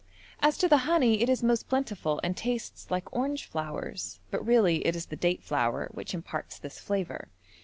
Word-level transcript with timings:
As 0.39 0.57
to 0.57 0.67
the 0.67 0.77
honey 0.89 1.21
it 1.21 1.29
is 1.29 1.43
most 1.43 1.69
plentiful 1.69 2.19
and 2.23 2.35
tastes 2.35 2.89
like 2.89 3.13
orange 3.15 3.45
flowers, 3.45 4.19
but 4.31 4.43
really 4.43 4.77
it 4.83 4.95
is 4.95 5.05
the 5.05 5.15
date 5.15 5.43
flower 5.43 5.89
which 5.91 6.15
imparts 6.15 6.57
this 6.57 6.79
flavour. 6.79 7.29